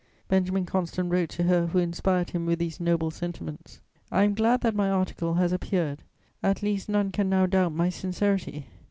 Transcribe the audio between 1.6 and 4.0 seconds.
who inspired him with these noble sentiments: